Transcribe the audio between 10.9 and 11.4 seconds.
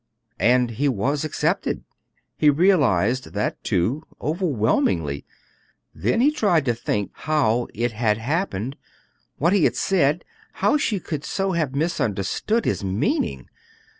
could